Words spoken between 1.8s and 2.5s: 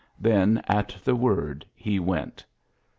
went.